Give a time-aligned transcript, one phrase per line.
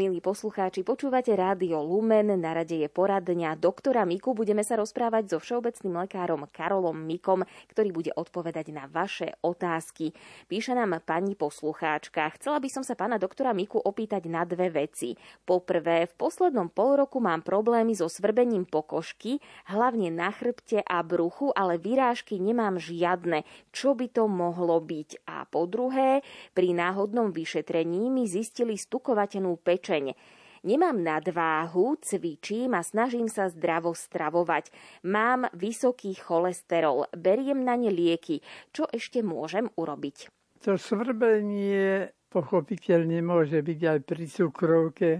[0.00, 4.32] Milí poslucháči, počúvate rádio Lumen, na rade je poradňa doktora Miku.
[4.32, 10.16] Budeme sa rozprávať so všeobecným lekárom Karolom Mikom, ktorý bude odpovedať na vaše otázky.
[10.48, 12.32] Píše nám pani poslucháčka.
[12.32, 15.20] Chcela by som sa pána doktora Miku opýtať na dve veci.
[15.44, 19.36] Poprvé, v poslednom pol roku mám problémy so svrbením pokožky,
[19.68, 23.44] hlavne na chrbte a bruchu, ale vyrážky nemám žiadne.
[23.68, 25.28] Čo by to mohlo byť?
[25.28, 26.24] A po druhé,
[26.56, 30.14] pri náhodnom vyšetrení mi zistili stukovatenú peč pečeň.
[30.62, 34.70] Nemám nadváhu, cvičím a snažím sa zdravo stravovať.
[35.02, 38.44] Mám vysoký cholesterol, beriem na ne lieky.
[38.70, 40.28] Čo ešte môžem urobiť?
[40.62, 45.10] To svrbenie pochopiteľne môže byť aj pri cukrovke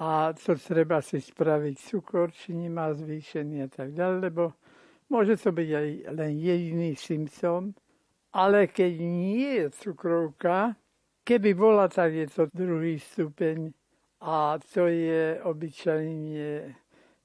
[0.00, 4.56] a to treba si spraviť cukor, či nemá zvýšený a tak ďalej, lebo
[5.12, 7.76] môže to byť aj len jediný symptóm.
[8.32, 10.72] Ale keď nie je cukrovka,
[11.28, 13.77] keby bola, tak je to druhý stupeň
[14.20, 16.74] a to je obyčajne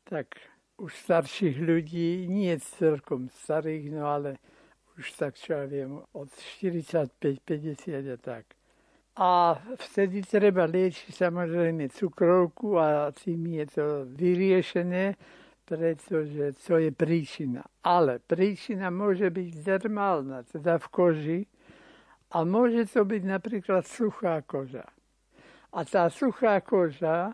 [0.04, 0.28] tak
[0.78, 4.38] už starších ľudí, nie celkom starých, no ale
[4.98, 6.30] už tak čo ja viem, od
[6.62, 8.46] 45-50 a tak.
[9.14, 15.14] A vtedy treba liečiť samozrejme cukrovku a tým je to vyriešené,
[15.66, 17.62] pretože to je príčina.
[17.86, 21.42] Ale príčina môže byť dermálna, teda v koži,
[22.34, 24.90] a môže to byť napríklad suchá koža.
[25.74, 27.34] A tá suchá koža e,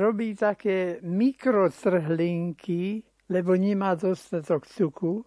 [0.00, 5.24] robí také mikrotrhlinky, lebo nemá dostatok cuku.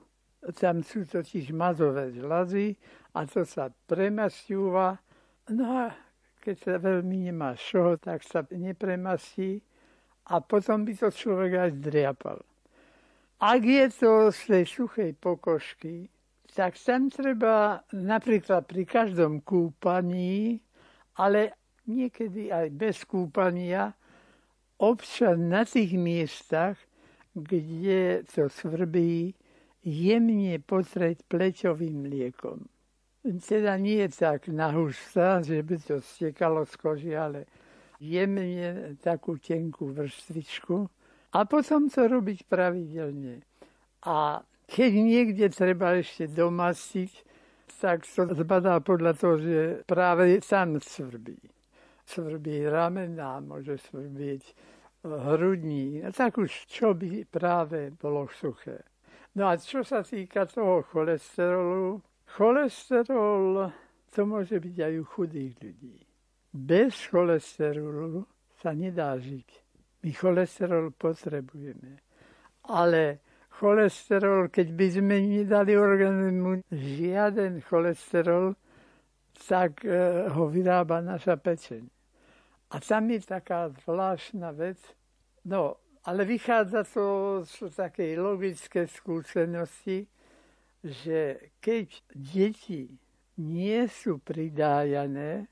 [0.58, 2.78] Tam sú totiž mazové žlazy
[3.14, 4.98] a to sa premasťúva.
[5.54, 5.94] No a
[6.42, 9.62] keď sa veľmi nemá šoho, tak sa nepremastí
[10.30, 12.38] a potom by to človek aj zdriapal.
[13.42, 16.10] Ak je to z tej suchej pokožky,
[16.56, 20.64] tak tam treba napríklad pri každom kúpaní,
[21.20, 21.52] ale
[21.88, 23.94] niekedy aj bez kúpania,
[24.82, 26.76] občas na tých miestach,
[27.36, 29.36] kde to svrbí,
[29.86, 32.66] jemne potrieť pleťovým liekom.
[33.26, 37.50] Teda nie tak nahústa, že by to stekalo z koži, ale
[37.98, 40.86] jemne takú tenkú vrstvičku
[41.34, 43.42] a potom to robiť pravidelne.
[44.06, 47.12] A keď niekde treba ešte domastiť,
[47.82, 51.55] tak to zbadá podľa toho, že práve tam svrbí
[52.06, 54.54] svrbí ramena, môže svrbiť e,
[55.06, 58.86] hrudní, a tak už čo by práve bolo suché.
[59.36, 62.00] No a čo sa týka toho cholesterolu,
[62.40, 63.68] cholesterol
[64.16, 65.96] to môže byť aj u chudých ľudí.
[66.56, 68.24] Bez cholesterolu
[68.64, 69.50] sa nedá žiť.
[70.08, 72.00] My cholesterol potrebujeme.
[72.72, 73.20] Ale
[73.60, 78.56] cholesterol, keď by sme nedali organizmu žiaden cholesterol,
[79.36, 79.92] tak e,
[80.32, 81.95] ho vyrába naša pečeň.
[82.72, 84.78] A tam je taká zvláštna vec,
[85.46, 90.06] no, ale vychádza to z takej logické skúsenosti,
[90.86, 92.90] že keď deti
[93.42, 95.50] nie sú pridájané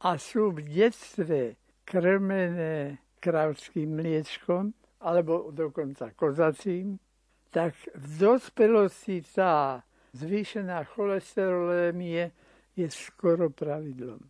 [0.00, 4.70] a sú v detstve krmené kravským mliečkom,
[5.02, 6.98] alebo dokonca kozacím,
[7.50, 9.82] tak v dospelosti tá
[10.14, 12.30] zvýšená cholesterolémie
[12.78, 14.20] je skoro pravidlom.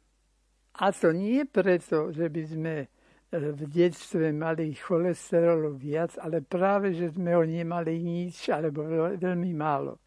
[0.79, 2.87] A to nie preto, že by sme e,
[3.35, 8.87] v detstve mali cholesterolu viac, ale práve, že sme ho nemali nič alebo
[9.19, 9.99] veľmi málo.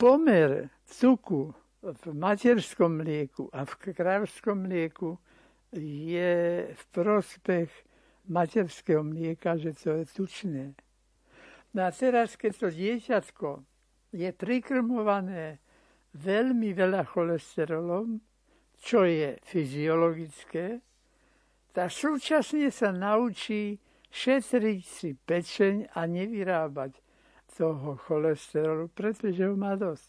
[0.00, 5.20] Pomer cuku v materskom mlieku a v kravskom mlieku
[5.76, 6.32] je
[6.72, 7.68] v prospech
[8.32, 10.64] materského mlieka, že to je tučné.
[11.76, 13.48] No a teraz, keď to dieťatko
[14.12, 15.60] je prikrmované
[16.16, 18.20] veľmi veľa cholesterolom,
[18.82, 20.82] čo je fyziologické,
[21.70, 23.78] tak súčasne sa naučí
[24.10, 26.98] šetriť si pečeň a nevyrábať
[27.54, 30.08] toho cholesterolu, pretože ho má dosť.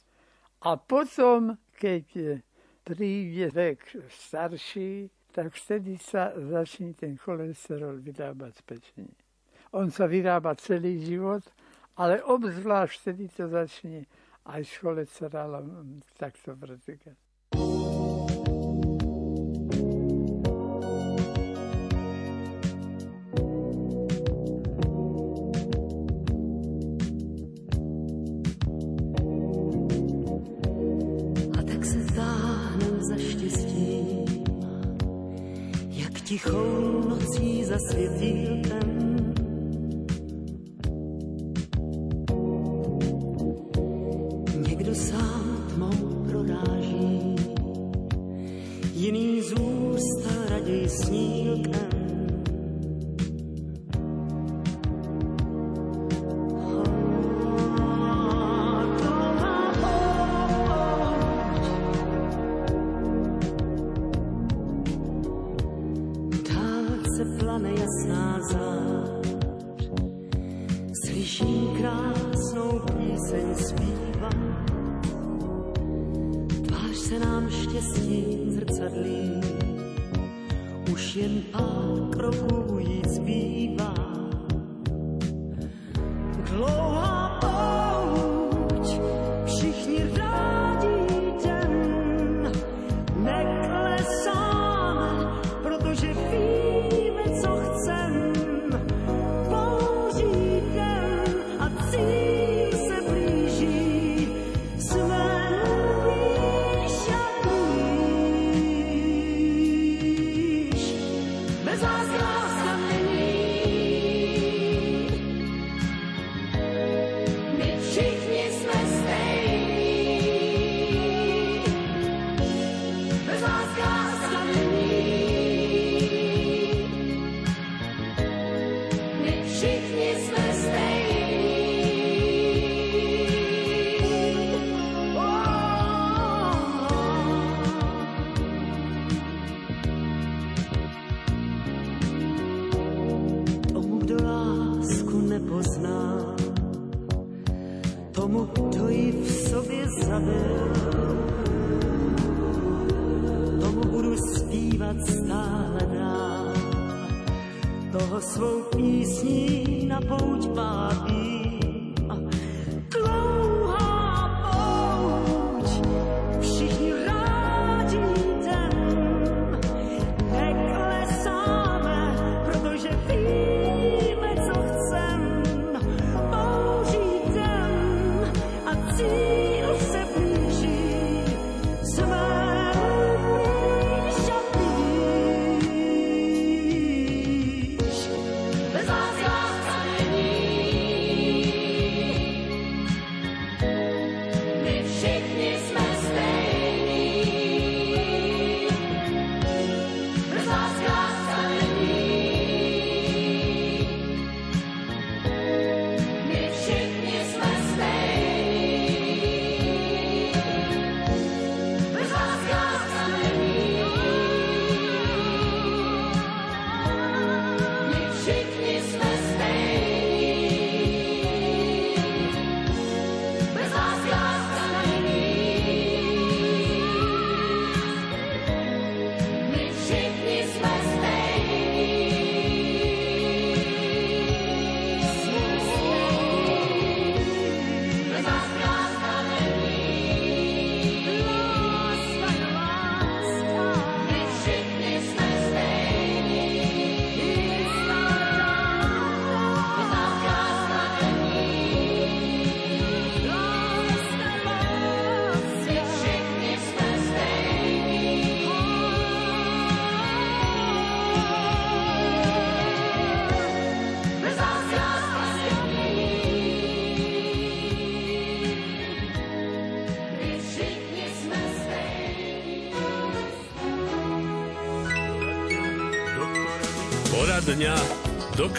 [0.66, 2.40] A potom, keď
[2.84, 3.80] príde vek
[4.10, 9.20] starší, tak vtedy sa začne ten cholesterol vyrábať z pečenie.
[9.74, 11.42] On sa vyrába celý život,
[11.98, 14.06] ale obzvlášť vtedy to začne
[14.46, 17.23] aj s cholesterolom takto pretekať.
[36.34, 39.13] Tichou nocí za světílkem.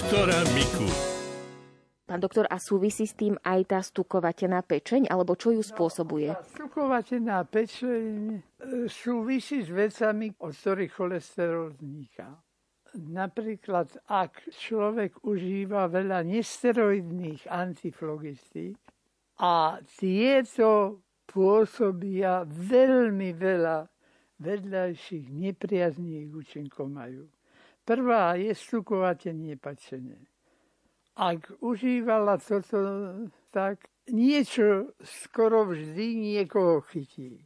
[0.05, 0.85] Doktora Miku.
[2.05, 6.29] Pán doktor, a súvisí s tým aj tá stukovatená pečeň, alebo čo ju spôsobuje?
[6.53, 8.39] Stukovatená pečeň e,
[8.85, 12.37] súvisí s vecami, od ktorých cholesterol vzniká.
[13.01, 18.77] Napríklad, ak človek užíva veľa nesteroidných antiflogistík
[19.41, 23.89] a tieto pôsobia veľmi veľa
[24.37, 27.25] vedľajších nepriaznivých účinkov majú.
[27.85, 30.17] Prvá je stukovatenie pačenie.
[31.21, 32.81] Ak užívala toto,
[33.53, 37.45] tak niečo skoro vždy niekoho chytí.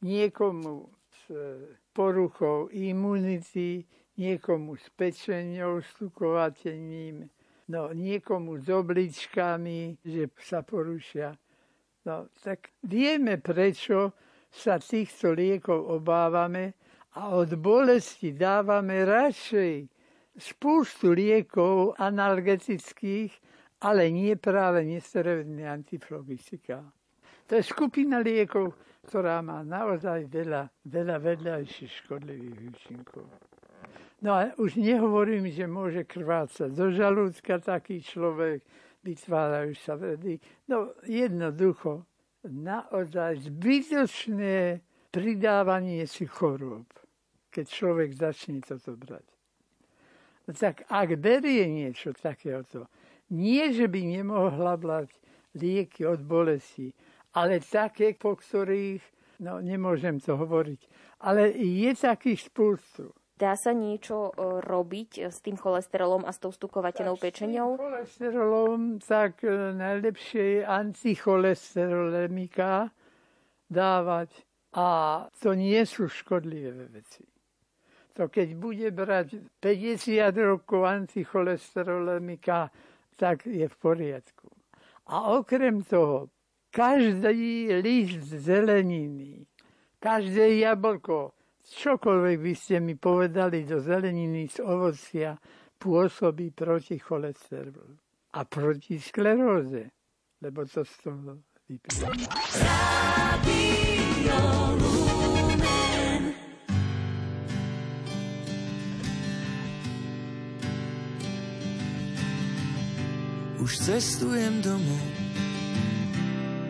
[0.00, 1.22] Niekomu s
[1.90, 3.82] poruchou imunity,
[4.14, 7.26] niekomu s pečenou, stukovatením,
[7.68, 11.34] no niekomu s obličkami, že sa porušia.
[12.04, 14.14] No, tak vieme, prečo
[14.54, 16.78] sa týchto liekov obávame
[17.14, 19.86] a od bolesti dávame radšej
[20.34, 23.30] spústu liekov analgetických,
[23.86, 26.82] ale nie práve nesteroidné antiflogistika.
[27.46, 28.74] To je skupina liekov,
[29.06, 33.28] ktorá má naozaj veľa, veľa vedľajších škodlivých účinkov.
[34.24, 38.64] No a už nehovorím, že môže krvácať do žalúdka taký človek,
[39.04, 40.40] vytvárajú sa vredy.
[40.64, 42.08] No jednoducho,
[42.48, 44.80] naozaj zbytočné
[45.12, 46.88] pridávanie si chorôb,
[47.54, 49.22] keď človek začne toto brať.
[50.44, 52.90] No tak ak berie niečo takéhoto,
[53.30, 55.14] nie, že by nemohla brať
[55.54, 56.90] lieky od bolesti,
[57.32, 59.00] ale také, po ktorých,
[59.40, 60.80] no nemôžem to hovoriť,
[61.22, 63.14] ale je takých spústu.
[63.34, 67.74] Dá sa niečo e, robiť s tým cholesterolom a s tou stukovateľnou pečenou?
[67.74, 72.94] Cholesterolom, tak e, najlepšie je anticholesterolemiká
[73.66, 74.30] dávať
[74.70, 74.86] a
[75.42, 77.26] to nie sú škodlivé veci.
[78.14, 82.70] To keď bude brať 50 rokov anticholesterolemiká,
[83.18, 84.46] tak je v poriadku.
[85.10, 86.30] A okrem toho,
[86.70, 89.46] každý list zeleniny,
[89.98, 95.34] každé jablko, čokoľvek by ste mi povedali do zeleniny z ovocia,
[95.78, 97.98] pôsobí proti cholesterolu
[98.34, 99.90] a proti skleróze,
[100.42, 102.08] lebo to z toho vyplýva.
[113.64, 115.00] Už cestujem domov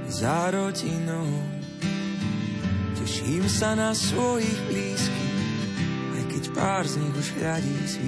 [0.07, 1.27] za rodinou.
[2.95, 5.39] Teším sa na svojich blízkych,
[6.15, 7.99] aj keď pár z nich už hľadí z.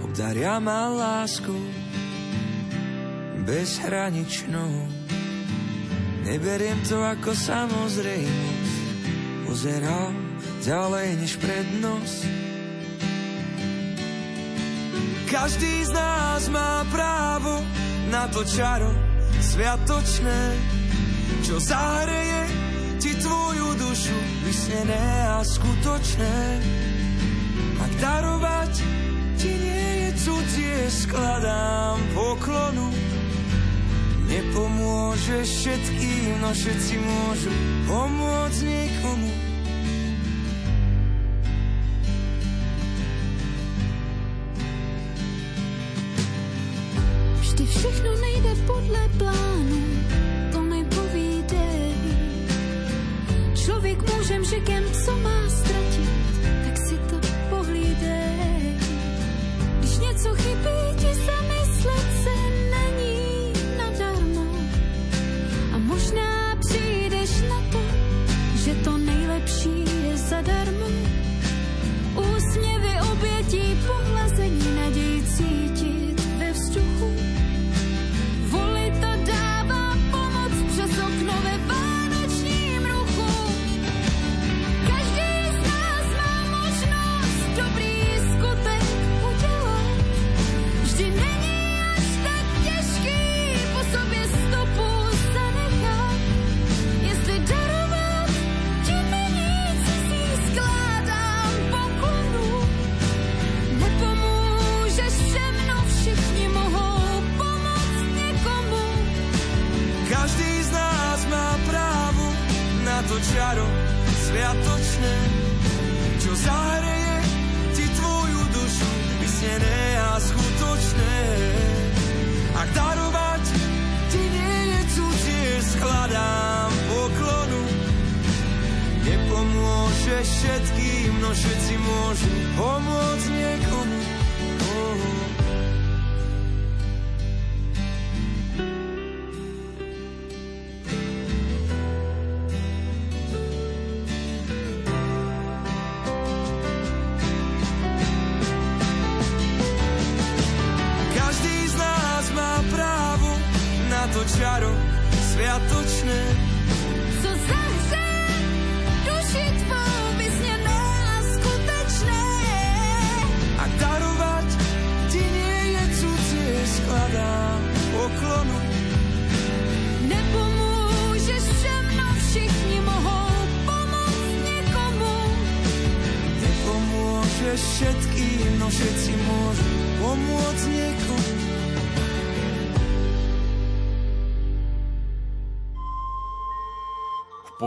[0.00, 1.60] Obdaria ma láskou
[3.44, 4.88] bezhraničnou.
[6.24, 8.72] Neberiem to ako samozrejmosť,
[9.44, 10.16] pozerám
[10.64, 12.49] ďalej než prednosť.
[15.30, 17.62] Každý z nás má právo
[18.10, 18.90] na to čaro
[19.38, 20.58] sviatočné,
[21.46, 22.42] čo zahreje
[22.98, 26.36] ti tvoju dušu vysnené a skutočné.
[27.78, 28.74] Ak darovať
[29.38, 32.90] ti nie je cudzie, skladám poklonu.
[34.26, 37.54] Nepomôžeš všetkým, no všetci môžu
[37.86, 39.49] pomôcť niekomu.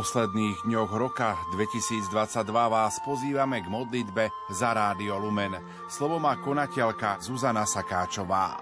[0.04, 2.12] Posledných dňoch roka 2022
[2.68, 5.56] vás pozývame k modlitbe za Rádio Lumen.
[5.88, 8.60] Slovo má konateľka Zuzana Sakáčová.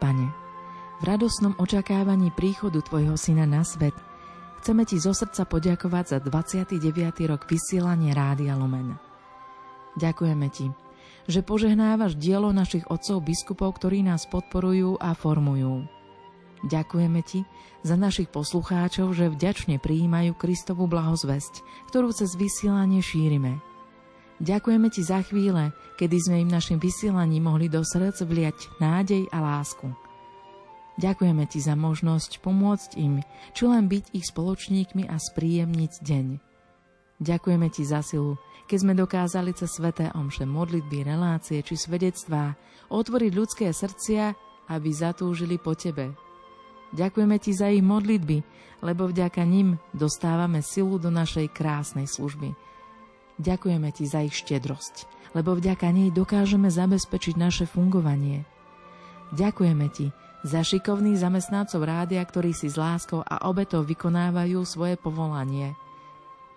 [0.00, 0.32] Pane,
[0.96, 3.92] v radosnom očakávaní príchodu Tvojho Syna na svet
[4.64, 7.28] chceme Ti zo srdca poďakovať za 29.
[7.28, 8.96] rok vysielania Rádia Lumen.
[10.00, 10.72] Ďakujeme Ti,
[11.28, 15.84] že požehnávaš dielo našich otcov biskupov, ktorí nás podporujú a formujú.
[16.62, 17.42] Ďakujeme Ti
[17.82, 23.58] za našich poslucháčov, že vďačne prijímajú Kristovu blahozvesť, ktorú cez vysielanie šírime.
[24.38, 29.38] Ďakujeme Ti za chvíle, kedy sme im našim vysielaním mohli do srdc vliať nádej a
[29.42, 29.90] lásku.
[31.02, 33.26] Ďakujeme Ti za možnosť pomôcť im,
[33.58, 36.26] čo len byť ich spoločníkmi a spríjemniť deň.
[37.22, 38.38] Ďakujeme Ti za silu,
[38.70, 42.54] keď sme dokázali cez sveté omše modlitby, relácie či svedectvá
[42.90, 44.30] otvoriť ľudské srdcia,
[44.70, 46.14] aby zatúžili po Tebe.
[46.92, 48.44] Ďakujeme Ti za ich modlitby,
[48.84, 52.52] lebo vďaka nim dostávame silu do našej krásnej služby–
[53.42, 58.44] Ďakujeme Ti za ich štedrosť, lebo vďaka nej dokážeme zabezpečiť naše fungovanie.
[59.32, 60.14] Ďakujeme Ti
[60.46, 65.72] za šikovných zamestnancov rádia, ktorí si s láskou a obetou vykonávajú svoje povolanie.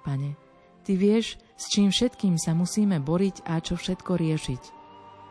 [0.04, 0.36] Pane,
[0.84, 4.85] Ty vieš, s čím všetkým sa musíme boriť a čo všetko riešiť.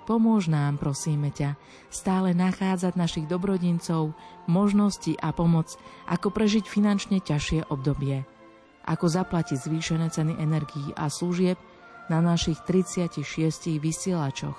[0.04, 1.56] Pomôž nám, prosíme ťa,
[1.88, 4.12] stále nachádzať našich dobrodincov,
[4.44, 5.72] možnosti a pomoc,
[6.04, 8.22] ako prežiť finančne ťažšie obdobie–
[8.84, 11.56] ako zaplatiť zvýšené ceny energií a služieb
[12.12, 13.24] na našich 36
[13.80, 14.58] vysielačoch.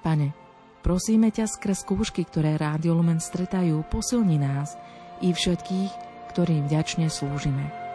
[0.00, 0.32] Pane,
[0.80, 4.72] prosíme ťa skrz skúšky, ktoré Rádio Lumen stretajú, posilni nás
[5.20, 5.92] i všetkých,
[6.32, 7.87] ktorým vďačne slúžime.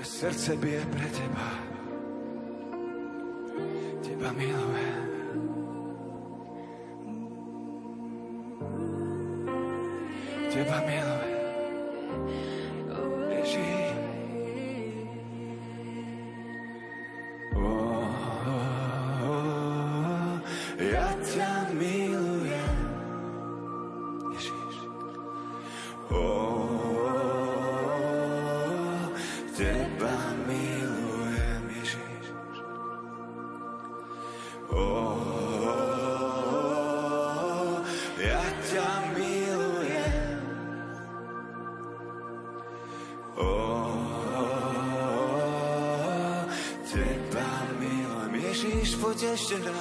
[0.00, 1.48] Moje srdce bije pre teba.
[4.02, 5.09] Teba milujem.
[49.50, 49.79] Christian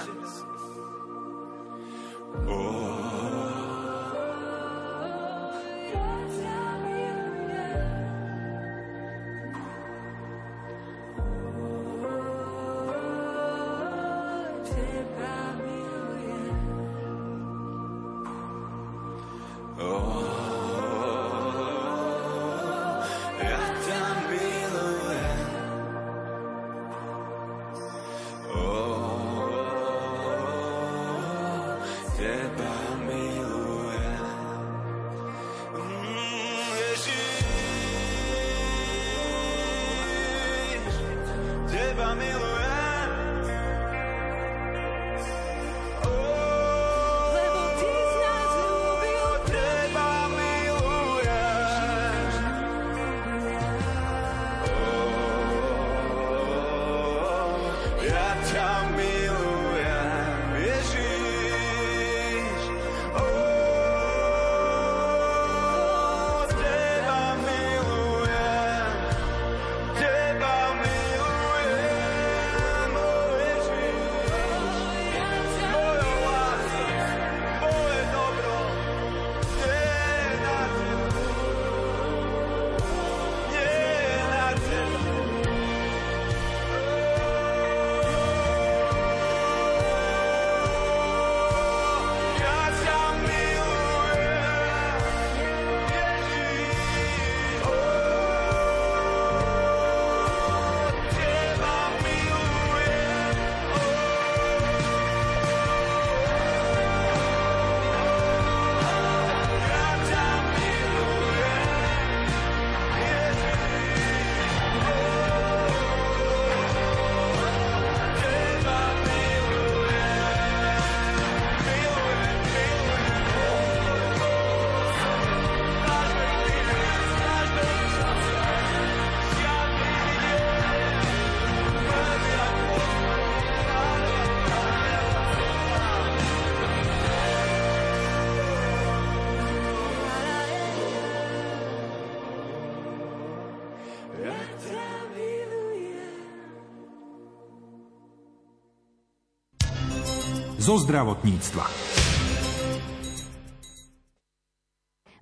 [150.70, 151.66] zo zdravotníctva.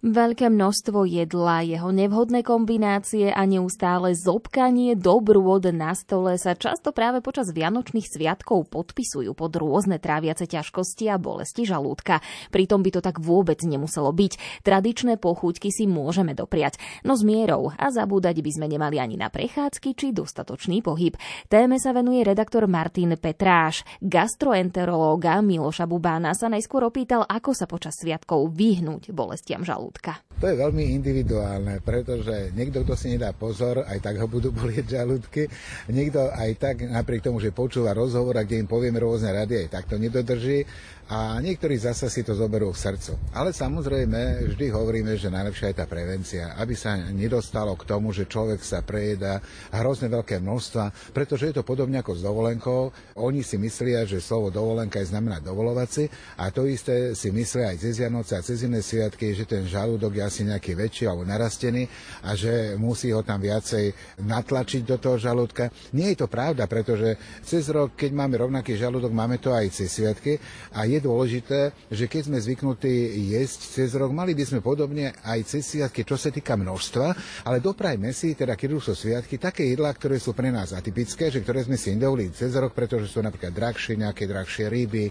[0.08, 7.20] Veľké množstvo jedla, jeho nevhodné kombinácie a neustále zobkanie dobrôd na stole sa často práve
[7.20, 12.24] počas vianočných sviatkov podpisujú pod rôzne tráviace ťažkosti a bolesti žalúdka.
[12.56, 14.64] Pritom by to tak vôbec nemuselo byť.
[14.64, 19.28] Tradičné pochúťky si môžeme dopriať, no s mierou a zabúdať by sme nemali ani na
[19.28, 21.20] prechádzky či dostatočný pohyb.
[21.52, 23.84] Téme sa venuje redaktor Martin Petráš.
[24.00, 30.27] Gastroenterológa Miloša Bubána sa najskôr opýtal, ako sa počas sviatkov vyhnúť bolestiam žalúdka žalúdka.
[30.38, 35.02] To je veľmi individuálne, pretože niekto, kto si nedá pozor, aj tak ho budú bolieť
[35.02, 35.50] žalúdky.
[35.90, 39.70] Niekto aj tak, napriek tomu, že počúva rozhovor a kde im povieme rôzne rady, aj
[39.74, 40.62] tak to nedodrží
[41.08, 43.32] a niektorí zasa si to zoberú v srdcu.
[43.32, 48.28] Ale samozrejme, vždy hovoríme, že najlepšia je tá prevencia, aby sa nedostalo k tomu, že
[48.28, 49.40] človek sa prejedá
[49.72, 52.92] hrozne veľké množstva, pretože je to podobne ako s dovolenkou.
[53.24, 57.72] Oni si myslia, že slovo dovolenka je znamená dovolovať si a to isté si myslia
[57.72, 61.88] aj cez Vianoce a cez iné sviatky, že ten žalúdok asi nejaký väčší alebo narastený
[62.28, 65.72] a že musí ho tam viacej natlačiť do toho žalúdka.
[65.96, 69.90] Nie je to pravda, pretože cez rok, keď máme rovnaký žalúdok, máme to aj cez
[69.90, 70.36] sviatky
[70.76, 72.94] a je dôležité, že keď sme zvyknutí
[73.32, 77.08] jesť cez rok, mali by sme podobne aj cez sviatky, čo sa týka množstva,
[77.48, 81.32] ale doprajme si, teda keď už sú sviatky, také jedlá, ktoré sú pre nás atypické,
[81.32, 85.08] že ktoré sme si nedovolili cez rok, pretože sú napríklad drahšie, nejaké drahšie ryby,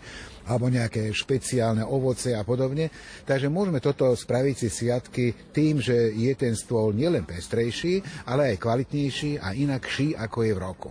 [0.46, 2.88] alebo nejaké špeciálne ovoce a podobne.
[3.26, 5.05] Takže môžeme toto spraviť si sviatky
[5.52, 10.62] tým, že je ten stôl nielen pestrejší, ale aj kvalitnejší a inakší, ako je v
[10.62, 10.90] roku.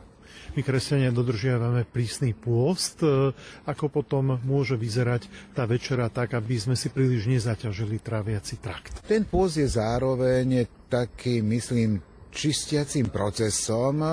[0.56, 3.04] My kresťania dodržiavame prísny pôst.
[3.04, 3.36] E,
[3.67, 9.04] ako potom môže vyzerať tá večera tak, aby sme si príliš nezaťažili tráviaci trakt?
[9.04, 11.99] Ten pôst je zároveň taký, myslím,
[12.32, 14.12] čistiacím procesom, e,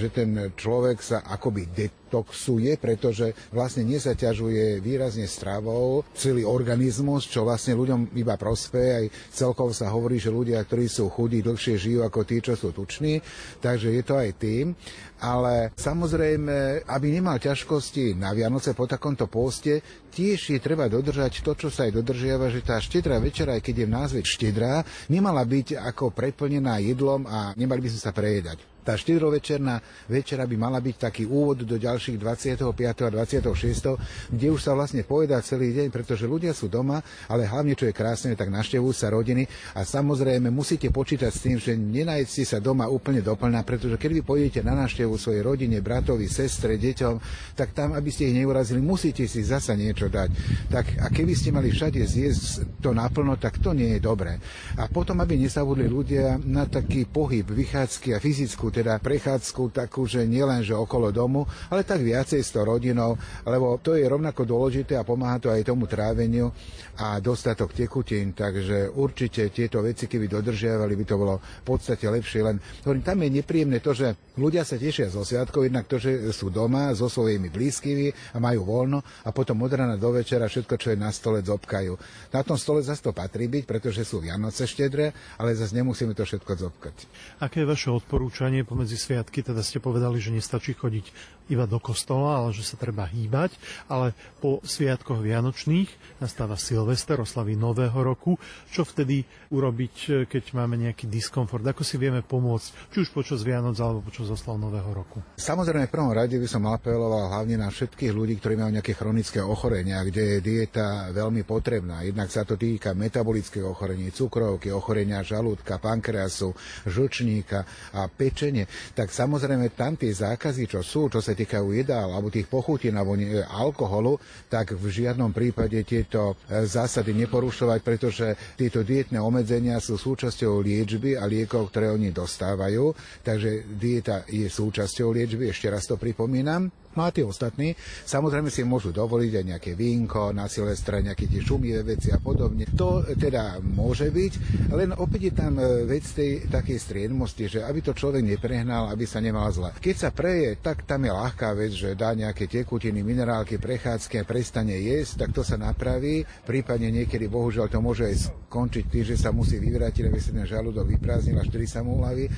[0.00, 1.68] že ten človek sa akoby
[2.14, 8.90] detoxuje, pretože vlastne nezaťažuje výrazne stravou celý organizmus, čo vlastne ľuďom iba prospeje.
[8.94, 12.70] Aj celkovo sa hovorí, že ľudia, ktorí sú chudí, dlhšie žijú ako tí, čo sú
[12.70, 13.18] tuční.
[13.58, 14.78] Takže je to aj tým
[15.24, 19.80] ale samozrejme, aby nemal ťažkosti na Vianoce po takomto pôste,
[20.12, 23.74] tiež je treba dodržať to, čo sa aj dodržiava, že tá štedrá večera, aj keď
[23.74, 28.73] je v názve štedrá, nemala byť ako preplnená jedlom a nemali by sme sa prejedať.
[28.84, 32.68] Tá štedrovečerná večera by mala byť taký úvod do ďalších 25.
[32.68, 37.72] a 26., kde už sa vlastne povedá celý deň, pretože ľudia sú doma, ale hlavne,
[37.72, 42.44] čo je krásne, tak naštevujú sa rodiny a samozrejme musíte počítať s tým, že nenajete
[42.44, 47.14] sa doma úplne doplná, pretože keď vy pôjdete na návštevu svojej rodine, bratovi, sestre, deťom,
[47.56, 50.28] tak tam, aby ste ich neurazili, musíte si zasa niečo dať.
[50.68, 54.36] Tak a keby ste mali všade zjesť to naplno, tak to nie je dobré.
[54.76, 60.26] A potom, aby nesabudli ľudia na taký pohyb, vychádzky a fyzickú teda prechádzku takú, že
[60.26, 63.14] nielen, že okolo domu, ale tak viacej s tou rodinou,
[63.46, 66.50] lebo to je rovnako dôležité a pomáha to aj tomu tráveniu
[66.98, 72.42] a dostatok tekutín, takže určite tieto veci, keby dodržiavali, by to bolo v podstate lepšie.
[72.42, 76.34] Len hovorím, tam je nepríjemné to, že ľudia sa tešia zo sviatkov, jednak to, že
[76.34, 80.74] sú doma so svojimi blízkymi a majú voľno a potom od rána do večera všetko,
[80.74, 81.94] čo je na stole, zobkajú.
[82.34, 86.26] Na tom stole zase to patrí byť, pretože sú Vianoce štedré, ale zase nemusíme to
[86.26, 86.96] všetko zobkať.
[87.44, 91.04] Aké je vaše odporúčanie pomedzi sviatky, teda ste povedali, že nestačí chodiť
[91.52, 93.52] iba do kostola, ale že sa treba hýbať,
[93.90, 98.40] ale po sviatkoch vianočných nastáva Silvester, oslavy Nového roku.
[98.72, 101.60] Čo vtedy urobiť, keď máme nejaký diskomfort?
[101.68, 105.20] Ako si vieme pomôcť, či už počas Vianoc alebo počas oslav Nového roku?
[105.36, 109.44] Samozrejme, v prvom rade by som apeloval hlavne na všetkých ľudí, ktorí majú nejaké chronické
[109.44, 112.00] ochorenia, kde je dieta veľmi potrebná.
[112.08, 116.56] Jednak sa to týka metabolických ochorení, cukrovky, ochorenia žalúdka, pankreasu,
[116.88, 118.64] žlčníka a pečenie,
[118.96, 123.18] tak samozrejme tam tie zákazy, čo sú, čo sa týkajú jedál alebo tých pochutín alebo
[123.50, 130.62] alkoholu, tak v žiadnom prípade tieto e, zásady neporušovať, pretože tieto dietné obmedzenia sú súčasťou
[130.62, 132.94] liečby a liekov, ktoré oni dostávajú.
[133.26, 136.83] Takže dieta je súčasťou liečby, ešte raz to pripomínam.
[136.94, 137.74] No a tí ostatní
[138.06, 142.70] samozrejme si môžu dovoliť aj nejaké vínko, na Silvestra nejaké tie šumivé veci a podobne.
[142.78, 144.32] To teda môže byť,
[144.70, 149.04] len opäť je tam e, vec tej takej striedmosti, že aby to človek neprehnal, aby
[149.04, 149.74] sa nemal zle.
[149.74, 154.28] Keď sa preje, tak tam je ľahká vec, že dá nejaké tekutiny, minerálky, prechádzky a
[154.28, 156.22] prestane jesť, tak to sa napraví.
[156.46, 158.16] Prípadne niekedy, bohužiaľ, to môže aj
[158.48, 161.98] skončiť tým, že sa musí vyvrátiť, aby sa ten žalúdok vyprázdnil, až vtedy sa mu
[161.98, 162.30] uľaví.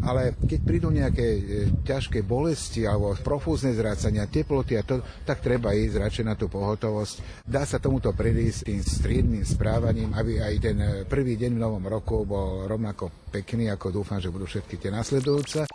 [0.00, 1.40] Ale keď prídu nejaké e,
[1.84, 6.46] ťažké bolesti alebo profúzne zrad strácania teploty a to, tak treba ísť radšej na tú
[6.46, 7.42] pohotovosť.
[7.42, 10.78] Dá sa tomuto predísť tým striedným správaním, aby aj ten
[11.10, 15.66] prvý deň v novom roku bol rovnako pekný, ako dúfam, že budú všetky tie nasledujúce.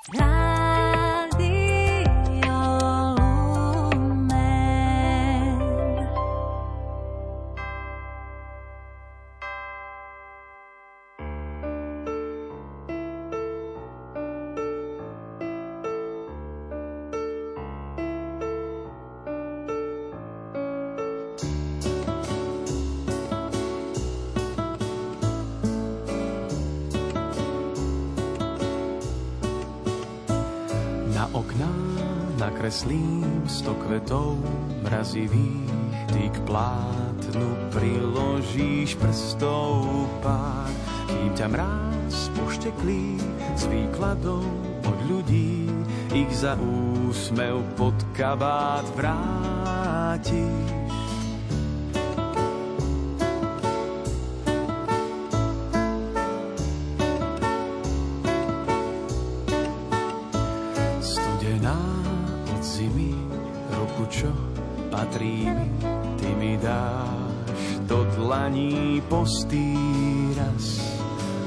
[32.64, 34.40] Nakreslím sto kvetov
[34.88, 35.68] mrazivých,
[36.16, 39.84] ty k plátnu priložíš prstov
[40.24, 40.72] pár,
[41.12, 43.20] kým ťa mráz pošteklí
[43.60, 44.48] z výkladov
[44.80, 45.68] od ľudí,
[46.16, 51.03] ich za úsmev pod kabát vrátiš.
[69.14, 70.66] Dlaní postýraz.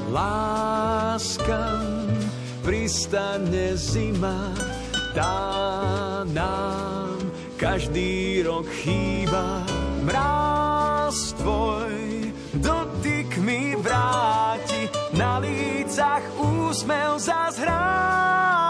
[0.07, 2.07] Láskam
[2.63, 4.55] pristane zima,
[5.11, 7.19] tá nám
[7.59, 9.67] každý rok chýba.
[10.07, 18.66] Mráz tvoj dotyk mi vráti, na lícach úsmev zazhráti.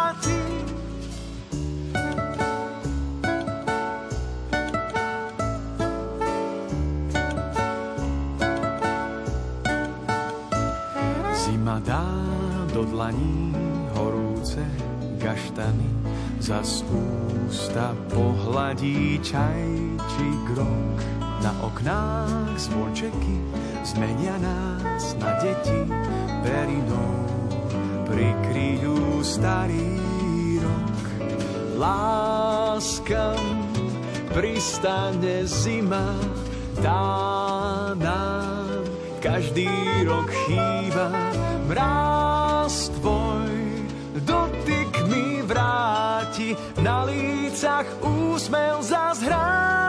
[12.77, 13.57] Do dlaní
[13.97, 14.61] horúce
[15.17, 15.89] gaštany,
[16.37, 16.61] za
[16.93, 19.65] ústa pohladí čaj
[19.97, 20.97] či grok.
[21.41, 23.41] Na oknách zvončeky
[23.81, 25.89] zmenia nás na deti,
[26.45, 27.17] perinou
[28.05, 29.97] prikryjú starý
[30.61, 31.01] rok.
[31.81, 33.41] Láskam
[34.37, 36.13] pristane zima,
[36.77, 37.09] tá
[37.97, 38.85] nám
[39.17, 39.65] každý
[40.05, 41.09] rok chýba.
[41.65, 42.26] Mráz
[42.99, 43.55] tvoj
[44.27, 46.51] dotyk mi vráti,
[46.83, 49.86] na lícach úsmev zazhráti.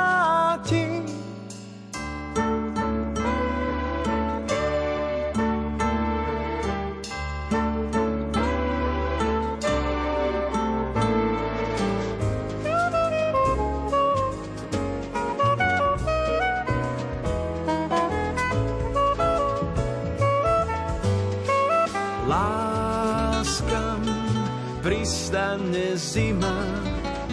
[25.59, 26.62] Pristane zima,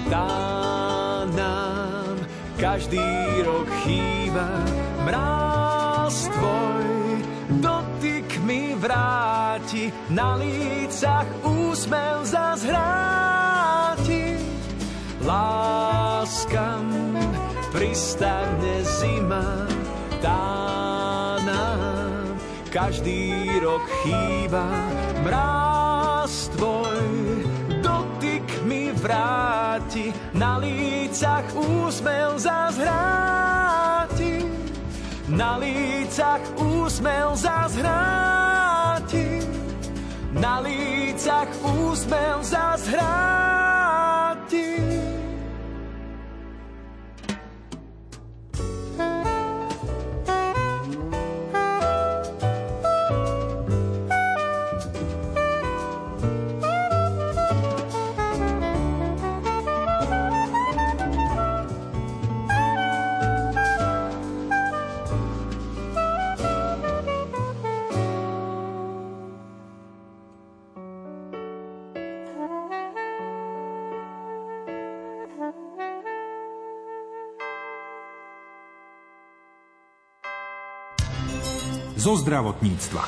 [0.10, 0.26] tá
[1.30, 2.18] nám
[2.58, 3.06] každý
[3.46, 4.50] rok chýba.
[5.06, 7.22] Mráz tvoj
[7.62, 12.82] dotyk mi vráti, na lícach úsmev zazhráti.
[15.22, 16.90] Láskam
[17.70, 19.70] pristane zima,
[20.22, 20.42] tá
[21.46, 22.42] nám
[22.74, 24.66] každý rok chýba.
[25.22, 26.95] Mráz tvoj
[29.06, 34.42] vráti, na lícach úsmev zazhráti.
[35.30, 39.46] Na lícach úsmev zazhráti.
[40.34, 43.65] Na lícach úsmev zazhráti.
[82.06, 83.02] Zo zdravotníctva.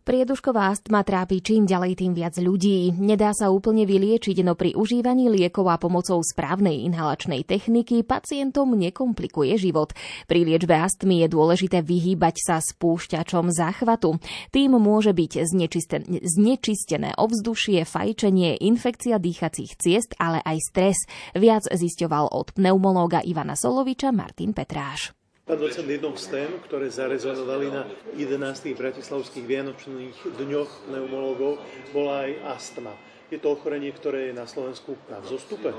[0.00, 2.88] Priedušková astma trápi čím ďalej tým viac ľudí.
[2.96, 9.60] Nedá sa úplne vyliečiť, no pri užívaní liekov a pomocou správnej inhalačnej techniky pacientom nekomplikuje
[9.60, 9.92] život.
[10.24, 14.16] Pri liečbe astmy je dôležité vyhýbať sa spúšťačom záchvatu.
[14.56, 20.96] Tým môže byť znečistené, znečistené ovzdušie, fajčenie, infekcia dýchacích ciest, ale aj stres.
[21.36, 25.19] Viac zisťoval od pneumológa Ivana Soloviča Martin Petráš.
[25.50, 27.82] Pán docent, jednou z tém, ktoré zarezonovali na
[28.14, 28.70] 11.
[28.70, 31.58] bratislavských vianočných dňoch pneumológov,
[31.90, 32.94] bola aj astma.
[33.30, 35.70] Je to ochorenie, ktoré je na Slovensku na vzostupe?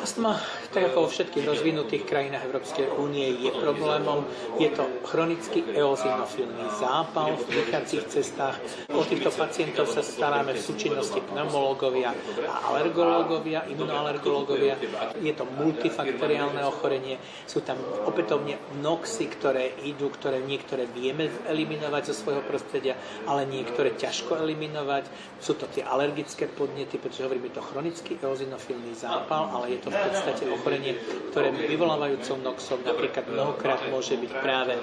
[0.00, 0.40] Astma,
[0.72, 4.24] tak ako vo všetkých rozvinutých krajinách Európskej únie, je problémom.
[4.56, 8.56] Je to chronický eozinofilný zápal v dýchacích cestách.
[8.96, 12.16] O týchto pacientov sa staráme v súčinnosti pneumológovia
[12.48, 14.80] a alergológovia, imunoalergológovia.
[15.20, 17.20] Je to multifaktoriálne ochorenie.
[17.44, 17.76] Sú tam
[18.08, 22.96] opätovne noxy, ktoré idú, ktoré niektoré vieme eliminovať zo svojho prostredia,
[23.28, 25.04] ale niektoré ťažko eliminovať.
[25.44, 29.90] Sú to tie alergické podnety, podnety, pretože hovoríme to chronický eozinofilný zápal, ale je to
[29.90, 30.94] v podstate ochorenie,
[31.34, 34.78] ktoré vyvolávajúcou noxom napríklad mnohokrát môže byť práve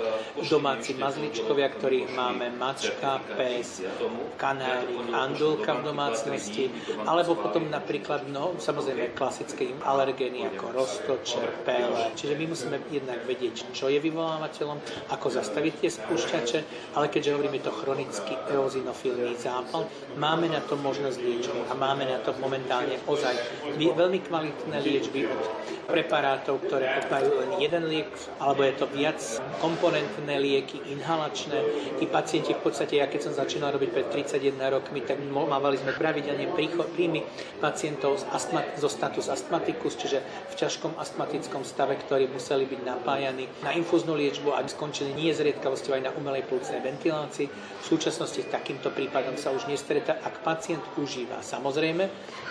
[0.51, 3.87] domáci mazličkovia, ktorých máme mačka, pes,
[4.35, 6.67] kanári, andulka v domácnosti,
[7.07, 12.11] alebo potom napríklad no, samozrejme klasické alergény ako roztoče, pele.
[12.19, 16.59] Čiže my musíme jednak vedieť, čo je vyvolávateľom, ako zastaviť tie spúšťače,
[16.99, 19.87] ale keďže hovoríme to chronický eozinofilný zápal,
[20.19, 23.37] máme na to možnosť liečby a na to momentálne ozaj
[23.77, 25.41] veľmi kvalitné liečby od
[25.85, 29.19] preparátov, ktoré majú len jeden liek, alebo je to viac
[29.59, 31.59] komponentné lieky, inhalačné.
[31.99, 35.93] Tí pacienti v podstate, ja keď som začínal robiť pred 31 rokmi, tak mávali sme
[35.93, 37.21] pravidelne príjmy
[37.59, 43.75] pacientov astmat, zo status astmaticus, čiže v ťažkom astmatickom stave, ktorí museli byť napájani na
[43.75, 47.51] infúznu liečbu a skončili nie zriedkavosťou aj na umelej plúcnej ventilácii.
[47.51, 51.82] V súčasnosti takýmto prípadom sa už nestretá, ak pacient užíva samozrejme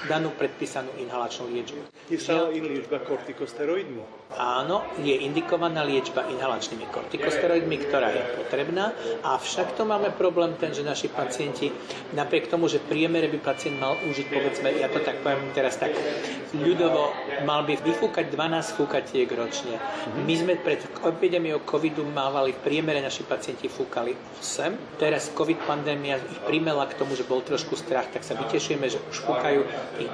[0.04, 2.10] danú predpísanú inhalačnú liečbu.
[2.12, 4.21] Je sa in liečba kortikosteroidmi?
[4.38, 10.80] Áno, je indikovaná liečba inhalačnými kortikosteroidmi, ktorá je potrebná, avšak to máme problém ten, že
[10.80, 11.68] naši pacienti,
[12.16, 15.92] napriek tomu, že priemere by pacient mal užiť, povedzme, ja to tak poviem teraz tak
[16.56, 17.12] ľudovo,
[17.44, 19.76] mal by vyfúkať 12 fúkatiek ročne.
[20.24, 26.16] My sme pred epidémiou covidu mávali v priemere naši pacienti fúkali 8, teraz covid pandémia
[26.16, 29.60] ich primela k tomu, že bol trošku strach, tak sa vytešujeme, že už fúkajú
[30.00, 30.10] tých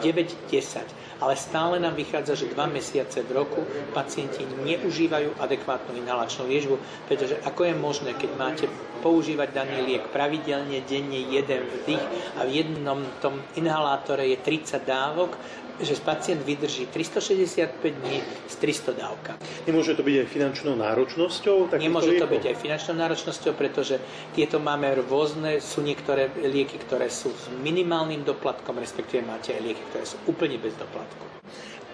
[0.50, 3.66] 9-10 ale stále nám vychádza, že dva mesiace v roku
[4.08, 8.64] pacienti neužívajú adekvátnu inhalačnú liečbu, pretože ako je možné, keď máte
[9.04, 12.04] používať daný liek pravidelne, denne jeden vdych
[12.40, 15.36] a v jednom tom inhalátore je 30 dávok,
[15.78, 18.18] že pacient vydrží 365 dní
[18.50, 19.38] s 300 dávka.
[19.62, 21.70] Nemôže to byť aj finančnou náročnosťou?
[21.78, 22.34] Nemôže to liekov?
[22.34, 24.02] byť aj finančnou náročnosťou, pretože
[24.34, 29.82] tieto máme rôzne, sú niektoré lieky, ktoré sú s minimálnym doplatkom, respektíve máte aj lieky,
[29.94, 31.28] ktoré sú úplne bez doplatku.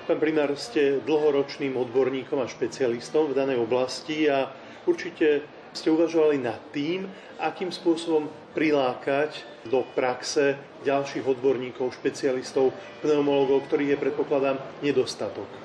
[0.05, 4.53] Pán primár, ste dlhoročným odborníkom a špecialistom v danej oblasti a
[4.85, 7.09] určite ste uvažovali nad tým,
[7.41, 15.64] akým spôsobom prilákať do praxe ďalších odborníkov, špecialistov, pneumologov, ktorých je, predpokladám, nedostatok.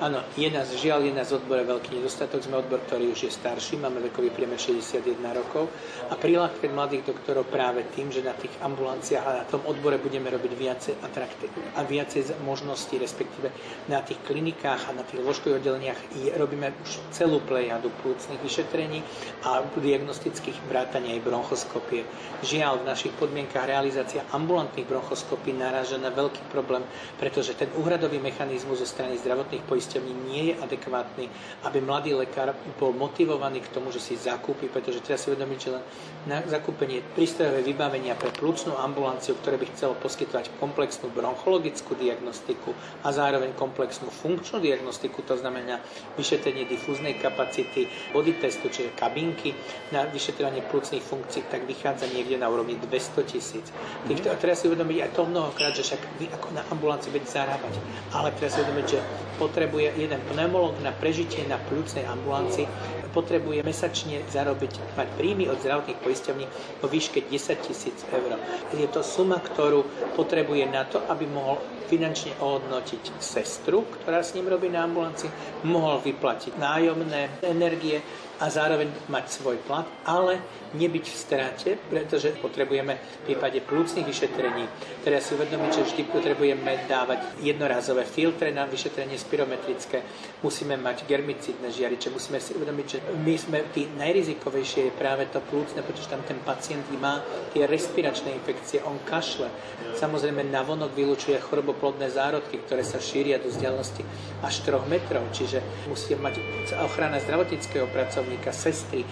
[0.00, 2.40] Áno, je nás, žiaľ, je nás odbore veľký nedostatok.
[2.40, 4.96] Sme odbor, ktorý už je starší, máme vekový priemer 61
[5.36, 5.68] rokov
[6.08, 10.32] a prilákať mladých doktorov práve tým, že na tých ambulanciách a na tom odbore budeme
[10.32, 13.52] robiť viacej atraktívne a viacej možností, respektíve
[13.92, 16.00] na tých klinikách a na tých ložkových oddeleniach
[16.40, 19.04] robíme už celú plejadu plúcnych vyšetrení
[19.44, 22.08] a diagnostických vrátania aj bronchoskopie.
[22.40, 26.80] Žiaľ, v našich podmienkach realizácia ambulantných bronchoskopí naráža na veľký problém,
[27.20, 31.26] pretože ten úhradový mechanizmus zo strany zdravotných poistení poisťovní nie je adekvátny,
[31.66, 35.70] aby mladý lekár bol motivovaný k tomu, že si zakúpi, pretože treba si uvedomiť, že
[35.74, 35.82] len
[36.30, 42.70] na zakúpenie prístrojové vybavenia pre plúcnú ambulanciu, ktoré by chcelo poskytovať komplexnú bronchologickú diagnostiku
[43.02, 45.82] a zároveň komplexnú funkčnú diagnostiku, to znamená
[46.14, 49.58] vyšetrenie difúznej kapacity, body testu, čiže kabinky
[49.90, 53.66] na vyšetrovanie plúcnych funkcií, tak vychádza niekde na úrovni 200 tisíc.
[54.06, 54.38] Mm.
[54.38, 57.74] Treba si uvedomiť aj to mnohokrát, že však vy ako na ambulancii vedete zarábať,
[58.12, 59.00] ale treba si uvedomiť, že
[59.40, 62.68] potrebuje jeden pneumolog na prežitie na plúcnej ambulancii
[63.10, 66.46] potrebuje mesačne zarobiť, mať príjmy od zdravotných poisťovní
[66.80, 68.38] vo výške 10 tisíc eur.
[68.74, 71.58] Je to suma, ktorú potrebuje na to, aby mohol
[71.90, 77.98] finančne ohodnotiť sestru, ktorá s ním robí na ambulancii, mohol vyplatiť nájomné energie
[78.40, 80.40] a zároveň mať svoj plat, ale
[80.72, 84.64] nebyť v strate, pretože potrebujeme v prípade plúcnych vyšetrení.
[85.04, 90.00] Teraz si uvedomiť, že vždy potrebujeme dávať jednorazové filtre na vyšetrenie spirometrické,
[90.40, 95.40] musíme mať germicidné žiariče, musíme si uvedomiť, že my sme tí najrizikovejšie je práve to
[95.48, 99.48] plúcne, pretože tam ten pacient má tie respiračné infekcie, on kašle.
[99.96, 104.04] Samozrejme navonok vylučuje choroboplodné zárodky, ktoré sa šíria do vzdialenosti
[104.44, 106.38] až 3 metrov, čiže musí mať
[106.84, 109.02] ochrana zdravotníckého pracovníka, sestry,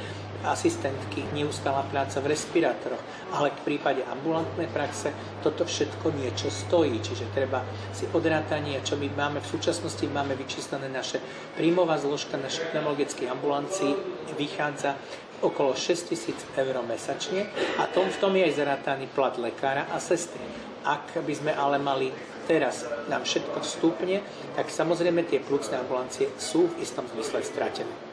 [0.47, 3.03] asistentky, neustála práca v respirátoroch,
[3.34, 5.11] ale v prípade ambulantnej praxe
[5.43, 10.86] toto všetko niečo stojí, čiže treba si odrátanie, čo my máme v súčasnosti, máme vyčíslené
[10.86, 11.18] naše
[11.59, 13.93] príjmová zložka našich pneumologických ambulancií,
[14.39, 14.95] vychádza
[15.43, 17.47] okolo 6 tisíc eur mesačne
[17.78, 20.43] a tom, v tom je aj zarátaný plat lekára a sestry.
[20.82, 22.11] Ak by sme ale mali
[22.49, 24.24] teraz nám všetko vstupne,
[24.57, 28.07] tak samozrejme tie plúcne ambulancie sú v istom zmysle stratené.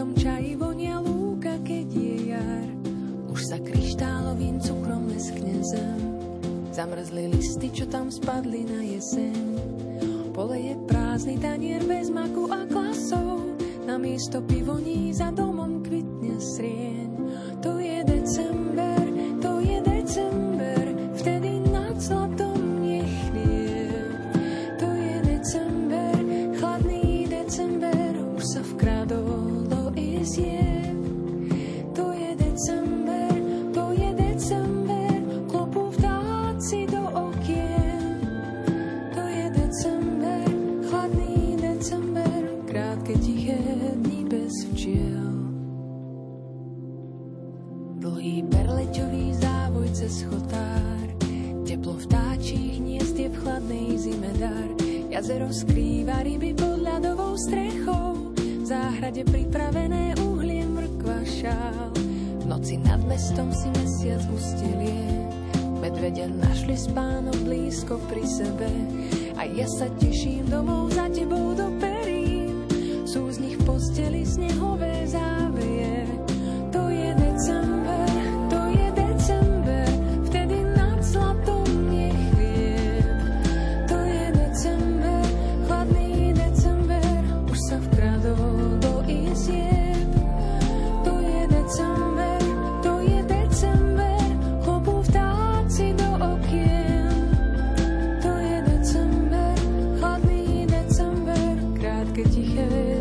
[0.00, 0.57] Ako z
[55.28, 61.92] Jazero skrýva ryby pod ľadovou strechou, v záhrade pripravené uhlie mrkva šál.
[62.40, 65.28] V noci nad mestom si mesiac ustelie,
[65.84, 68.72] medvedia našli spánok blízko pri sebe.
[69.36, 71.76] A ja sa teším domov za tebou do
[102.38, 102.97] dije